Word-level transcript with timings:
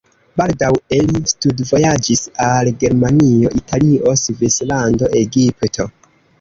Baldaŭe 0.39 0.97
li 1.09 1.21
studvojaĝis 1.31 2.23
al 2.47 2.71
Germanio, 2.85 3.55
Italio, 3.63 4.17
Svislando, 4.25 5.15
Egipto. 5.25 5.91